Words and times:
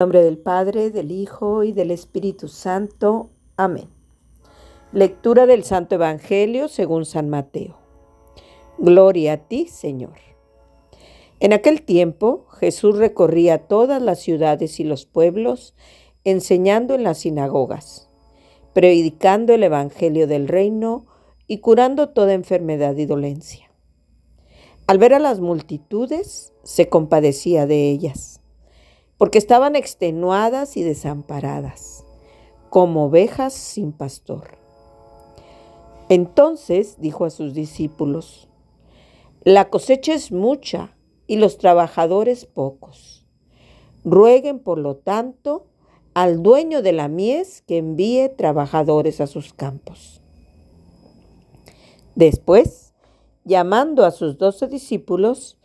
Nombre 0.00 0.22
del 0.22 0.38
Padre, 0.38 0.92
del 0.92 1.10
Hijo 1.10 1.64
y 1.64 1.72
del 1.72 1.90
Espíritu 1.90 2.46
Santo. 2.46 3.30
Amén. 3.56 3.88
Lectura 4.92 5.44
del 5.44 5.64
Santo 5.64 5.96
Evangelio 5.96 6.68
según 6.68 7.04
San 7.04 7.28
Mateo. 7.28 7.76
Gloria 8.78 9.32
a 9.32 9.36
ti, 9.38 9.66
Señor. 9.66 10.14
En 11.40 11.52
aquel 11.52 11.82
tiempo 11.82 12.46
Jesús 12.60 12.96
recorría 12.96 13.66
todas 13.66 14.00
las 14.00 14.20
ciudades 14.20 14.78
y 14.78 14.84
los 14.84 15.04
pueblos, 15.04 15.74
enseñando 16.22 16.94
en 16.94 17.02
las 17.02 17.18
sinagogas, 17.18 18.08
predicando 18.74 19.52
el 19.52 19.64
Evangelio 19.64 20.28
del 20.28 20.46
reino 20.46 21.06
y 21.48 21.58
curando 21.58 22.10
toda 22.10 22.34
enfermedad 22.34 22.96
y 22.98 23.06
dolencia. 23.06 23.68
Al 24.86 24.98
ver 24.98 25.12
a 25.12 25.18
las 25.18 25.40
multitudes, 25.40 26.52
se 26.62 26.88
compadecía 26.88 27.66
de 27.66 27.90
ellas 27.90 28.37
porque 29.18 29.38
estaban 29.38 29.76
extenuadas 29.76 30.76
y 30.76 30.82
desamparadas, 30.82 32.04
como 32.70 33.06
ovejas 33.06 33.52
sin 33.52 33.92
pastor. 33.92 34.58
Entonces 36.08 36.96
dijo 36.98 37.24
a 37.24 37.30
sus 37.30 37.52
discípulos, 37.52 38.48
la 39.42 39.68
cosecha 39.68 40.14
es 40.14 40.32
mucha 40.32 40.96
y 41.26 41.36
los 41.36 41.58
trabajadores 41.58 42.46
pocos. 42.46 43.26
Rueguen, 44.04 44.60
por 44.60 44.78
lo 44.78 44.96
tanto, 44.96 45.66
al 46.14 46.42
dueño 46.42 46.82
de 46.82 46.92
la 46.92 47.08
mies 47.08 47.62
que 47.62 47.78
envíe 47.78 48.28
trabajadores 48.30 49.20
a 49.20 49.26
sus 49.26 49.52
campos. 49.52 50.22
Después, 52.14 52.94
llamando 53.44 54.04
a 54.04 54.10
sus 54.10 54.38
doce 54.38 54.66
discípulos, 54.66 55.57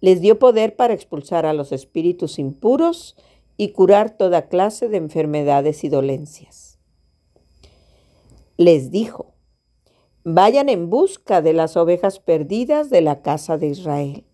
les 0.00 0.20
dio 0.20 0.38
poder 0.38 0.76
para 0.76 0.94
expulsar 0.94 1.46
a 1.46 1.52
los 1.52 1.72
espíritus 1.72 2.38
impuros 2.38 3.16
y 3.56 3.72
curar 3.72 4.16
toda 4.16 4.48
clase 4.48 4.88
de 4.88 4.96
enfermedades 4.96 5.84
y 5.84 5.88
dolencias. 5.88 6.78
Les 8.56 8.90
dijo, 8.90 9.34
vayan 10.24 10.68
en 10.68 10.88
busca 10.88 11.42
de 11.42 11.52
las 11.52 11.76
ovejas 11.76 12.18
perdidas 12.18 12.88
de 12.90 13.02
la 13.02 13.22
casa 13.22 13.58
de 13.58 13.68
Israel. 13.68 14.24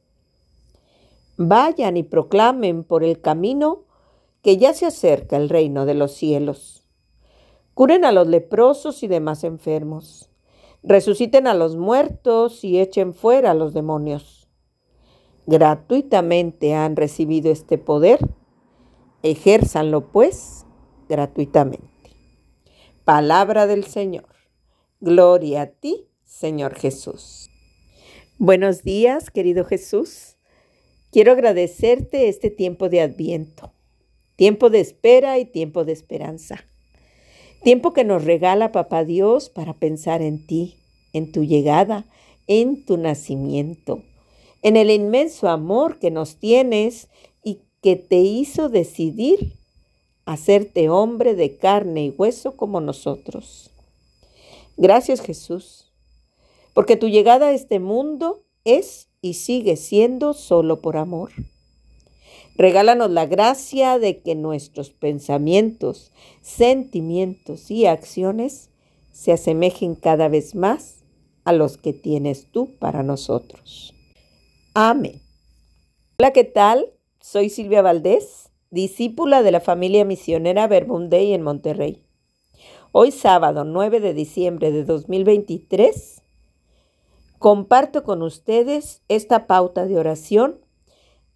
Vayan 1.37 1.97
y 1.97 2.03
proclamen 2.03 2.85
por 2.85 3.03
el 3.05 3.21
camino 3.21 3.85
que 4.43 4.57
ya 4.57 4.73
se 4.73 4.87
acerca 4.87 5.37
el 5.37 5.49
reino 5.49 5.85
de 5.85 5.95
los 5.95 6.13
cielos. 6.13 6.85
Curen 7.75 8.05
a 8.05 8.13
los 8.13 8.29
leprosos 8.29 9.03
y 9.03 9.09
demás 9.09 9.43
enfermos. 9.45 10.31
Resuciten 10.83 11.49
a 11.49 11.55
los 11.55 11.77
muertos 11.77 12.63
y 12.63 12.79
echen 12.79 13.13
fuera 13.13 13.51
a 13.51 13.55
los 13.55 13.75
demonios 13.75 14.36
gratuitamente 15.47 16.75
han 16.75 16.97
recibido 16.97 17.51
este 17.51 17.79
poder, 17.79 18.19
ejérzanlo 19.23 20.11
pues 20.11 20.67
gratuitamente. 21.09 21.87
Palabra 23.05 23.67
del 23.67 23.85
Señor. 23.85 24.27
Gloria 25.01 25.63
a 25.63 25.67
ti, 25.67 26.09
Señor 26.25 26.75
Jesús. 26.75 27.49
Buenos 28.39 28.83
días, 28.83 29.31
querido 29.31 29.65
Jesús. 29.65 30.37
Quiero 31.13 31.33
agradecerte 31.33 32.29
este 32.29 32.51
tiempo 32.51 32.89
de 32.89 33.01
adviento, 33.01 33.73
tiempo 34.35 34.69
de 34.69 34.81
espera 34.81 35.39
y 35.39 35.45
tiempo 35.45 35.85
de 35.85 35.93
esperanza. 35.93 36.65
Tiempo 37.63 37.93
que 37.93 38.05
nos 38.05 38.25
regala 38.25 38.73
Papá 38.73 39.05
Dios 39.05 39.49
para 39.49 39.75
pensar 39.75 40.23
en 40.23 40.45
ti, 40.47 40.77
en 41.13 41.31
tu 41.33 41.45
llegada, 41.45 42.05
en 42.49 42.85
tu 42.85 42.97
nacimiento 42.97 44.03
en 44.63 44.77
el 44.77 44.91
inmenso 44.91 45.49
amor 45.49 45.99
que 45.99 46.11
nos 46.11 46.37
tienes 46.37 47.09
y 47.43 47.61
que 47.83 47.97
te 47.97 48.19
hizo 48.19 48.69
decidir 48.69 49.55
hacerte 50.25 50.89
hombre 50.89 51.35
de 51.35 51.57
carne 51.57 52.07
y 52.07 52.11
hueso 52.11 52.57
como 52.57 52.81
nosotros. 52.81 53.71
Gracias 54.77 55.21
Jesús, 55.21 55.93
porque 56.75 56.97
tu 56.97 57.09
llegada 57.09 57.49
a 57.49 57.53
este 57.53 57.79
mundo 57.79 58.43
es 58.65 59.09
y 59.23 59.35
sigue 59.35 59.77
siendo 59.77 60.35
solo 60.35 60.81
por 60.81 60.97
amor. 60.97 61.33
Regálanos 62.57 63.11
la 63.11 63.27
gracia 63.27 63.99
de 63.99 64.21
que 64.21 64.35
nuestros 64.35 64.91
pensamientos, 64.91 66.13
sentimientos 66.43 67.71
y 67.71 67.87
acciones 67.87 68.71
se 69.13 69.33
asemejen 69.33 69.95
cada 69.95 70.29
vez 70.29 70.55
más 70.55 71.05
a 71.45 71.53
los 71.53 71.77
que 71.77 71.93
tienes 71.93 72.51
tú 72.51 72.77
para 72.79 73.03
nosotros. 73.03 73.96
Amén. 74.79 75.23
Hola, 76.19 76.33
¿qué 76.33 76.45
tal? 76.45 76.93
Soy 77.19 77.49
Silvia 77.49 77.81
Valdés, 77.81 78.51
discípula 78.69 79.43
de 79.43 79.51
la 79.51 79.61
familia 79.61 80.05
misionera 80.05 80.67
Verbundey 80.67 81.33
en 81.33 81.41
Monterrey. 81.41 82.05
Hoy 82.93 83.11
sábado 83.11 83.65
9 83.65 84.01
de 84.01 84.13
diciembre 84.13 84.73
de 84.73 84.85
2023 84.85 86.21
comparto 87.39 88.05
con 88.05 88.21
ustedes 88.21 89.01
esta 89.09 89.47
pauta 89.47 89.87
de 89.87 89.97
oración 89.97 90.61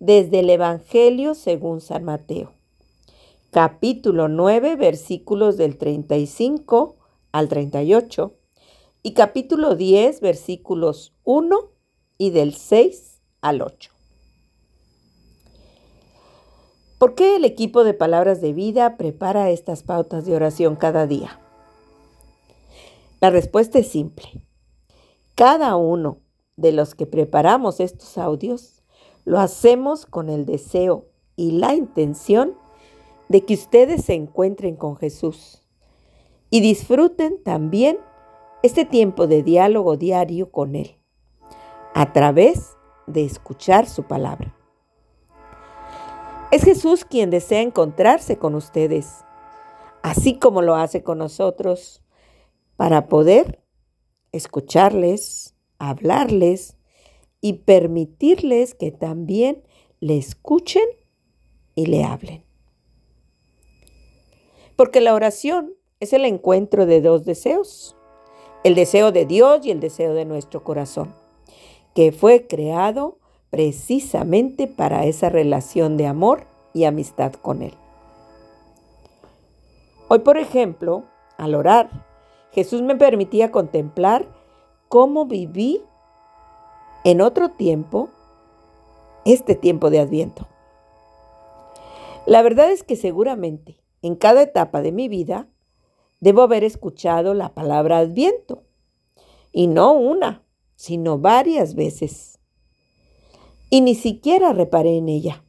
desde 0.01 0.41
el 0.41 0.51
Evangelio 0.51 1.35
según 1.35 1.81
San 1.81 2.05
Mateo, 2.05 2.53
capítulo 3.49 4.29
9 4.29 4.77
versículos 4.77 5.57
del 5.57 5.79
35 5.79 6.99
al 7.33 7.49
38 7.49 8.35
y 9.03 9.15
capítulo 9.15 9.77
10 9.77 10.21
versículos 10.21 11.15
1 11.25 11.71
y 12.19 12.33
del 12.33 12.53
6 12.53 13.10
al 13.41 13.63
8. 13.63 13.91
¿Por 16.99 17.15
qué 17.15 17.37
el 17.37 17.45
equipo 17.45 17.83
de 17.83 17.95
Palabras 17.95 18.41
de 18.41 18.53
Vida 18.53 18.97
prepara 18.97 19.51
estas 19.51 19.83
pautas 19.83 20.27
de 20.27 20.37
oración 20.37 20.77
cada 20.77 21.07
día? 21.07 21.41
La 23.21 23.31
respuesta 23.31 23.79
es 23.79 23.89
simple. 23.89 24.27
Cada 25.35 25.77
uno 25.77 26.19
de 26.57 26.73
los 26.73 26.95
que 26.95 27.07
preparamos 27.07 27.81
estos 27.81 28.19
audios 28.19 28.83
lo 29.25 29.39
hacemos 29.39 30.05
con 30.05 30.29
el 30.29 30.45
deseo 30.45 31.07
y 31.37 31.53
la 31.53 31.75
intención 31.75 32.55
de 33.31 33.45
que 33.45 33.55
ustedes 33.55 34.05
se 34.05 34.15
encuentren 34.15 34.77
con 34.77 34.97
Jesús 34.97 35.63
y 36.51 36.61
disfruten 36.61 37.43
también 37.43 37.99
este 38.63 38.85
tiempo 38.85 39.27
de 39.27 39.43
diálogo 39.43 39.97
diario 39.97 40.51
con 40.51 40.75
Él 40.75 40.97
a 41.95 42.13
través 42.13 42.77
de 43.11 43.25
escuchar 43.25 43.87
su 43.87 44.05
palabra. 44.05 44.55
Es 46.51 46.65
Jesús 46.65 47.05
quien 47.05 47.31
desea 47.31 47.63
encontrarse 47.63 48.37
con 48.37 48.55
ustedes, 48.55 49.25
así 50.03 50.39
como 50.39 50.63
lo 50.63 50.75
hace 50.75 51.03
con 51.03 51.19
nosotros, 51.19 52.03
para 52.77 53.07
poder 53.07 53.63
escucharles, 54.33 55.55
hablarles 55.79 56.77
y 57.41 57.55
permitirles 57.55 58.75
que 58.75 58.91
también 58.91 59.63
le 60.01 60.17
escuchen 60.19 60.85
y 61.77 61.87
le 61.87 62.03
hablen. 62.05 62.45
Porque 64.75 65.01
la 65.01 65.15
oración 65.15 65.75
es 66.01 66.13
el 66.13 66.25
encuentro 66.25 66.87
de 66.87 67.01
dos 67.01 67.25
deseos, 67.25 67.97
el 68.65 68.75
deseo 68.75 69.13
de 69.13 69.25
Dios 69.25 69.65
y 69.65 69.71
el 69.71 69.79
deseo 69.79 70.15
de 70.15 70.25
nuestro 70.25 70.65
corazón 70.65 71.20
que 71.95 72.13
fue 72.13 72.47
creado 72.47 73.19
precisamente 73.51 74.67
para 74.67 75.05
esa 75.05 75.29
relación 75.29 75.97
de 75.97 76.07
amor 76.07 76.47
y 76.73 76.85
amistad 76.85 77.33
con 77.33 77.63
Él. 77.63 77.75
Hoy, 80.09 80.21
por 80.21 80.39
ejemplo, 80.39 81.05
al 81.37 81.55
orar, 81.55 82.07
Jesús 82.53 82.83
me 82.83 82.97
permitía 82.97 83.51
contemplar 83.51 84.27
cómo 84.89 85.27
viví 85.27 85.83
en 87.05 87.21
otro 87.21 87.51
tiempo 87.51 88.09
este 89.25 89.55
tiempo 89.55 89.91
de 89.91 90.01
adviento. 90.01 90.49
La 92.27 92.43
verdad 92.43 92.71
es 92.71 92.83
que 92.83 92.97
seguramente 92.97 93.81
en 94.03 94.17
cada 94.17 94.43
etapa 94.43 94.83
de 94.83 94.93
mi 94.93 95.09
vida 95.09 95.47
debo 96.21 96.43
haber 96.43 96.65
escuchado 96.65 97.35
la 97.35 97.51
palabra 97.51 97.99
adviento, 97.99 98.63
y 99.53 99.67
no 99.67 99.93
una, 99.93 100.43
sino 100.81 101.19
varias 101.19 101.75
veces. 101.75 102.39
Y 103.69 103.83
ni 103.83 103.95
siquiera 103.95 104.55
reparé 104.55 104.97
en 104.97 105.11
ella. 105.11 105.45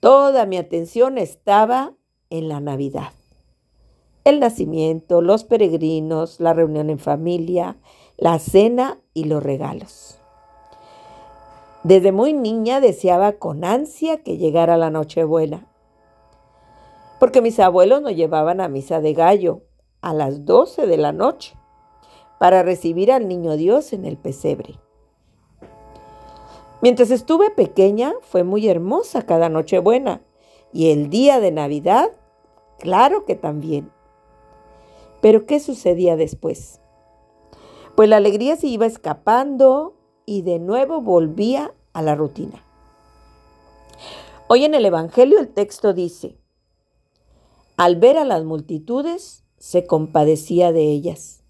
Toda 0.00 0.46
mi 0.46 0.56
atención 0.56 1.18
estaba 1.18 1.92
en 2.30 2.48
la 2.48 2.58
Navidad. 2.60 3.12
El 4.24 4.40
nacimiento, 4.40 5.20
los 5.20 5.44
peregrinos, 5.44 6.40
la 6.40 6.54
reunión 6.54 6.88
en 6.88 6.98
familia, 6.98 7.76
la 8.16 8.38
cena 8.38 8.98
y 9.12 9.24
los 9.24 9.42
regalos. 9.42 10.18
Desde 11.84 12.10
muy 12.10 12.32
niña 12.32 12.80
deseaba 12.80 13.32
con 13.32 13.64
ansia 13.64 14.22
que 14.22 14.38
llegara 14.38 14.78
la 14.78 14.88
Nochebuena, 14.88 15.68
porque 17.20 17.42
mis 17.42 17.60
abuelos 17.60 18.00
nos 18.00 18.16
llevaban 18.16 18.62
a 18.62 18.68
misa 18.68 19.02
de 19.02 19.12
gallo 19.12 19.60
a 20.00 20.14
las 20.14 20.46
12 20.46 20.86
de 20.86 20.96
la 20.96 21.12
noche 21.12 21.54
para 22.42 22.64
recibir 22.64 23.12
al 23.12 23.28
niño 23.28 23.56
Dios 23.56 23.92
en 23.92 24.04
el 24.04 24.16
pesebre. 24.16 24.74
Mientras 26.80 27.12
estuve 27.12 27.52
pequeña 27.52 28.14
fue 28.20 28.42
muy 28.42 28.66
hermosa 28.66 29.22
cada 29.22 29.48
Nochebuena 29.48 30.22
Y 30.72 30.90
el 30.90 31.08
día 31.08 31.38
de 31.38 31.52
Navidad, 31.52 32.10
claro 32.80 33.26
que 33.26 33.36
también. 33.36 33.92
Pero 35.20 35.46
¿qué 35.46 35.60
sucedía 35.60 36.16
después? 36.16 36.80
Pues 37.94 38.08
la 38.08 38.16
alegría 38.16 38.56
se 38.56 38.66
iba 38.66 38.86
escapando 38.86 39.94
y 40.26 40.42
de 40.42 40.58
nuevo 40.58 41.00
volvía 41.00 41.72
a 41.92 42.02
la 42.02 42.16
rutina. 42.16 42.64
Hoy 44.48 44.64
en 44.64 44.74
el 44.74 44.84
Evangelio 44.84 45.38
el 45.38 45.46
texto 45.46 45.92
dice, 45.92 46.36
al 47.76 47.94
ver 47.94 48.18
a 48.18 48.24
las 48.24 48.42
multitudes, 48.42 49.44
se 49.58 49.86
compadecía 49.86 50.72
de 50.72 50.90
ellas, 50.90 51.41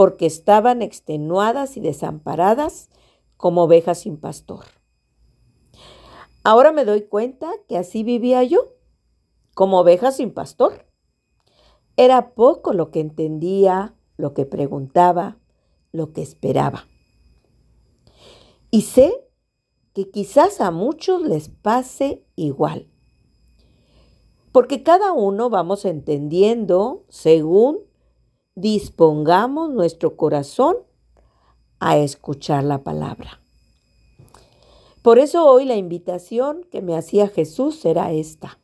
porque 0.00 0.24
estaban 0.24 0.80
extenuadas 0.80 1.76
y 1.76 1.80
desamparadas 1.80 2.88
como 3.36 3.64
ovejas 3.64 3.98
sin 3.98 4.16
pastor. 4.16 4.64
Ahora 6.42 6.72
me 6.72 6.86
doy 6.86 7.02
cuenta 7.02 7.50
que 7.68 7.76
así 7.76 8.02
vivía 8.02 8.42
yo, 8.42 8.76
como 9.52 9.80
oveja 9.80 10.10
sin 10.10 10.32
pastor. 10.32 10.86
Era 11.98 12.32
poco 12.32 12.72
lo 12.72 12.90
que 12.90 13.00
entendía, 13.00 13.94
lo 14.16 14.32
que 14.32 14.46
preguntaba, 14.46 15.36
lo 15.92 16.14
que 16.14 16.22
esperaba. 16.22 16.86
Y 18.70 18.80
sé 18.80 19.12
que 19.92 20.10
quizás 20.10 20.62
a 20.62 20.70
muchos 20.70 21.20
les 21.20 21.50
pase 21.50 22.24
igual. 22.36 22.88
Porque 24.50 24.82
cada 24.82 25.12
uno 25.12 25.50
vamos 25.50 25.84
entendiendo 25.84 27.04
según 27.10 27.89
dispongamos 28.60 29.70
nuestro 29.70 30.16
corazón 30.16 30.76
a 31.78 31.96
escuchar 31.96 32.64
la 32.64 32.82
palabra. 32.82 33.40
Por 35.02 35.18
eso 35.18 35.46
hoy 35.46 35.64
la 35.64 35.76
invitación 35.76 36.66
que 36.70 36.82
me 36.82 36.96
hacía 36.96 37.28
Jesús 37.28 37.84
era 37.86 38.12
esta. 38.12 38.58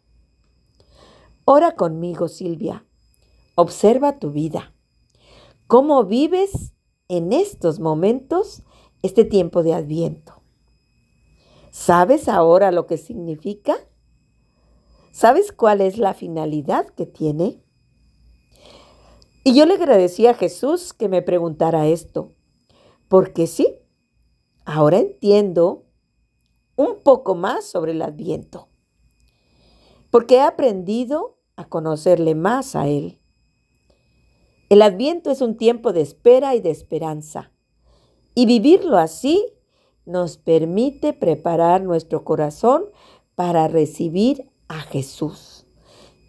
Ora 1.46 1.76
conmigo, 1.76 2.28
Silvia. 2.28 2.84
Observa 3.54 4.19
tu 4.19 4.32
vida. 4.32 4.75
¿Cómo 5.66 6.04
vives 6.04 6.75
en 7.08 7.32
estos 7.32 7.81
momentos 7.81 8.62
este 9.02 9.25
tiempo 9.25 9.62
de 9.62 9.72
adviento? 9.72 10.43
¿Sabes 11.70 12.28
ahora 12.28 12.70
lo 12.70 12.87
que 12.87 12.98
significa? 12.98 13.76
¿Sabes 15.10 15.52
cuál 15.52 15.81
es 15.81 15.96
la 15.96 16.12
finalidad 16.12 16.87
que 16.88 17.06
tiene? 17.06 17.62
Y 19.46 19.54
yo 19.54 19.64
le 19.64 19.75
agradecí 19.75 20.26
a 20.26 20.34
Jesús 20.34 20.93
que 20.93 21.08
me 21.08 21.22
preguntara 21.22 21.87
esto, 21.87 22.34
porque 23.06 23.46
sí, 23.46 23.78
ahora 24.64 24.98
entiendo 24.98 25.84
un 26.75 27.00
poco 27.04 27.37
más 27.37 27.64
sobre 27.64 27.93
el 27.93 28.02
adviento, 28.02 28.66
porque 30.10 30.38
he 30.38 30.40
aprendido 30.40 31.38
a 31.54 31.69
conocerle 31.69 32.34
más 32.34 32.75
a 32.75 32.88
Él. 32.88 33.20
El 34.69 34.82
adviento 34.82 35.31
es 35.31 35.40
un 35.40 35.56
tiempo 35.56 35.93
de 35.93 36.00
espera 36.00 36.56
y 36.56 36.60
de 36.60 36.72
esperanza, 36.72 37.52
y 38.34 38.46
vivirlo 38.46 38.98
así 38.98 39.52
nos 40.06 40.38
permite 40.38 41.12
preparar 41.12 41.84
nuestro 41.84 42.25
corazón 42.25 42.87
para 43.37 43.69
recibir 43.69 44.50
a 44.66 44.81
Jesús, 44.81 45.56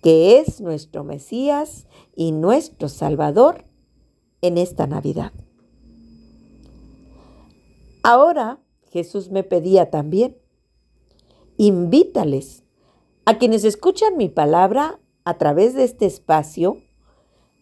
que 0.01 0.39
es 0.39 0.61
nuestro 0.61 1.03
Mesías 1.03 1.87
y 2.15 2.31
nuestro 2.31 2.89
Salvador 2.89 3.65
en 4.41 4.57
esta 4.57 4.87
Navidad. 4.87 5.33
Ahora 8.03 8.59
Jesús 8.91 9.31
me 9.31 9.43
pedía 9.43 9.89
también, 9.89 10.37
invítales 11.57 12.63
a 13.25 13.37
quienes 13.37 13.63
escuchan 13.63 14.17
mi 14.17 14.29
palabra 14.29 14.99
a 15.25 15.37
través 15.37 15.73
de 15.73 15.83
este 15.83 16.05
espacio 16.05 16.77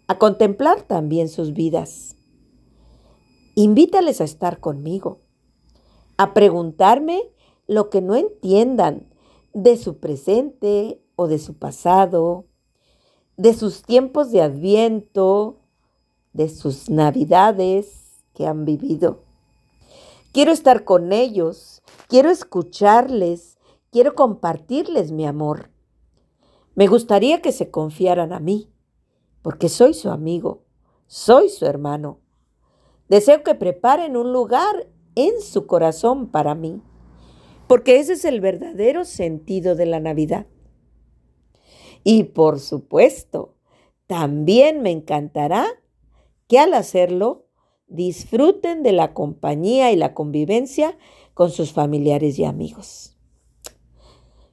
a 0.07 0.17
contemplar 0.17 0.83
también 0.83 1.29
sus 1.29 1.53
vidas. 1.53 2.15
Invítales 3.55 4.21
a 4.21 4.25
estar 4.25 4.59
conmigo 4.59 5.25
a 6.17 6.33
preguntarme 6.33 7.21
lo 7.67 7.89
que 7.89 8.01
no 8.01 8.15
entiendan 8.15 9.07
de 9.53 9.77
su 9.77 9.99
presente 9.99 11.01
o 11.15 11.27
de 11.27 11.39
su 11.39 11.53
pasado, 11.55 12.45
de 13.37 13.53
sus 13.53 13.81
tiempos 13.81 14.31
de 14.31 14.41
adviento, 14.41 15.59
de 16.33 16.49
sus 16.49 16.89
navidades 16.89 18.23
que 18.33 18.45
han 18.47 18.65
vivido. 18.65 19.23
Quiero 20.31 20.51
estar 20.51 20.83
con 20.83 21.13
ellos, 21.13 21.81
quiero 22.07 22.29
escucharles, 22.29 23.57
quiero 23.91 24.15
compartirles 24.15 25.11
mi 25.11 25.25
amor. 25.25 25.69
Me 26.75 26.87
gustaría 26.87 27.41
que 27.41 27.53
se 27.53 27.71
confiaran 27.71 28.33
a 28.33 28.39
mí, 28.39 28.69
porque 29.41 29.69
soy 29.69 29.93
su 29.93 30.09
amigo, 30.09 30.63
soy 31.07 31.49
su 31.49 31.65
hermano. 31.65 32.19
Deseo 33.07 33.43
que 33.43 33.55
preparen 33.55 34.17
un 34.17 34.33
lugar 34.33 34.87
en 35.15 35.41
su 35.41 35.67
corazón 35.67 36.27
para 36.27 36.55
mí, 36.55 36.81
porque 37.67 37.99
ese 37.99 38.13
es 38.13 38.25
el 38.25 38.41
verdadero 38.41 39.05
sentido 39.05 39.75
de 39.75 39.85
la 39.85 40.01
Navidad. 40.01 40.47
Y 42.07 42.25
por 42.25 42.59
supuesto, 42.59 43.55
también 44.05 44.83
me 44.83 44.91
encantará 44.91 45.65
que 46.47 46.59
al 46.59 46.75
hacerlo 46.75 47.47
disfruten 47.87 48.83
de 48.83 48.91
la 48.91 49.15
compañía 49.15 49.91
y 49.91 49.95
la 49.95 50.13
convivencia 50.13 50.99
con 51.33 51.49
sus 51.49 51.73
familiares 51.73 52.37
y 52.37 52.45
amigos. 52.45 53.17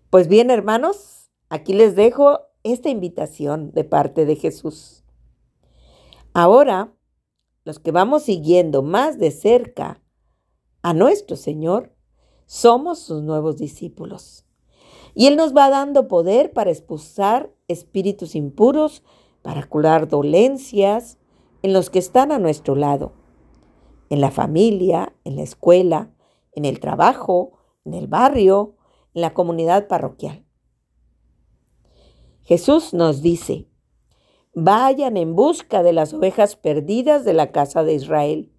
Pues 0.09 0.29
bien, 0.29 0.51
hermanos, 0.51 1.31
aquí 1.51 1.75
les 1.75 1.95
dejo 1.95 2.41
esta 2.63 2.89
invitación 2.89 3.71
de 3.73 3.85
parte 3.85 4.25
de 4.25 4.37
Jesús. 4.37 5.05
Ahora, 6.33 6.95
los 7.65 7.79
que 7.79 7.93
vamos 7.93 8.23
siguiendo 8.23 8.83
más 8.83 9.19
de 9.19 9.31
cerca 9.31 10.01
a 10.81 10.95
nuestro 10.95 11.37
Señor, 11.37 11.95
somos 12.47 13.01
sus 13.01 13.23
nuevos 13.23 13.59
discípulos. 13.59 14.47
Y 15.15 15.27
Él 15.27 15.37
nos 15.37 15.55
va 15.55 15.69
dando 15.69 16.09
poder 16.09 16.53
para 16.53 16.71
expulsar 16.71 17.53
espíritus 17.69 18.35
impuros, 18.35 19.03
para 19.43 19.67
curar 19.67 20.09
dolencias 20.09 21.19
en 21.63 21.73
los 21.73 21.91
que 21.91 21.99
están 21.99 22.33
a 22.33 22.39
nuestro 22.39 22.75
lado, 22.75 23.13
en 24.11 24.21
la 24.21 24.31
familia, 24.31 25.15
en 25.25 25.37
la 25.37 25.43
escuela, 25.43 26.11
en 26.53 26.65
el 26.65 26.81
trabajo, 26.81 27.53
en 27.85 27.95
el 27.95 28.07
barrio, 28.07 28.77
en 29.15 29.23
la 29.23 29.35
comunidad 29.35 29.89
parroquial. 29.89 30.45
Jesús 32.43 32.93
nos 32.93 33.23
dice, 33.23 33.69
vayan 34.55 35.17
en 35.17 35.35
busca 35.37 35.83
de 35.83 35.93
las 35.93 36.13
ovejas 36.13 36.57
perdidas 36.57 37.25
de 37.25 37.33
la 37.35 37.53
casa 37.53 37.85
de 37.85 37.95
Israel. 37.95 38.53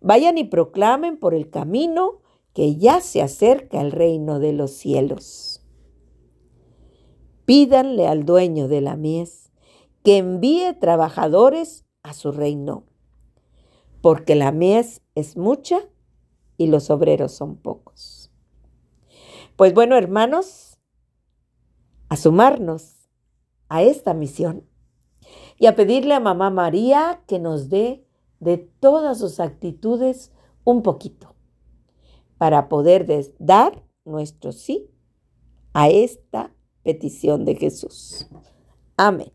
Vayan 0.00 0.38
y 0.38 0.44
proclamen 0.44 1.18
por 1.18 1.34
el 1.34 1.48
camino 1.48 2.20
que 2.52 2.76
ya 2.76 3.00
se 3.00 3.22
acerca 3.22 3.80
el 3.80 3.92
reino 3.92 4.40
de 4.40 4.52
los 4.52 4.72
cielos. 4.72 5.55
Pídanle 7.46 8.08
al 8.08 8.24
dueño 8.24 8.66
de 8.66 8.80
la 8.80 8.96
mies 8.96 9.52
que 10.02 10.18
envíe 10.18 10.74
trabajadores 10.78 11.84
a 12.02 12.12
su 12.12 12.32
reino, 12.32 12.84
porque 14.02 14.34
la 14.34 14.52
mies 14.52 15.00
es 15.14 15.36
mucha 15.36 15.80
y 16.56 16.66
los 16.66 16.90
obreros 16.90 17.32
son 17.32 17.56
pocos. 17.56 18.32
Pues 19.54 19.74
bueno, 19.74 19.96
hermanos, 19.96 20.78
a 22.08 22.16
sumarnos 22.16 23.08
a 23.68 23.82
esta 23.82 24.12
misión 24.12 24.64
y 25.56 25.66
a 25.66 25.76
pedirle 25.76 26.14
a 26.14 26.20
Mamá 26.20 26.50
María 26.50 27.22
que 27.26 27.38
nos 27.38 27.68
dé 27.68 28.04
de 28.40 28.58
todas 28.58 29.18
sus 29.18 29.40
actitudes 29.40 30.32
un 30.64 30.82
poquito 30.82 31.36
para 32.38 32.68
poder 32.68 33.06
dar 33.38 33.84
nuestro 34.04 34.50
sí 34.50 34.90
a 35.72 35.88
esta 35.88 36.55
petición 36.86 37.44
de 37.44 37.56
Jesús. 37.56 38.28
Amén. 38.96 39.24